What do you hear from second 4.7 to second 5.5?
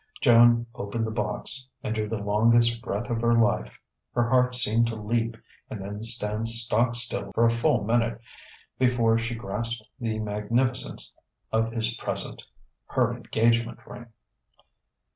to leap